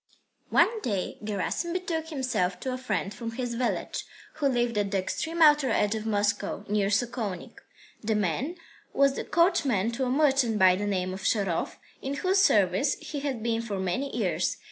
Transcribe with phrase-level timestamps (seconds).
[0.01, 4.03] II One day Gerasim betook himself to a friend from his village,
[4.37, 7.59] who lived at the extreme outer edge of Moscow, near Sokolnik.
[8.03, 8.55] The man
[8.93, 13.43] was coachman to a merchant by the name of Sharov, in whose service he had
[13.43, 14.57] been for many years.